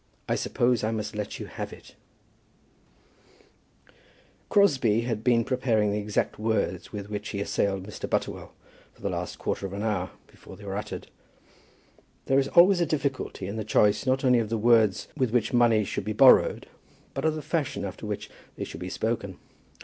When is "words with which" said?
6.39-7.29, 14.57-15.53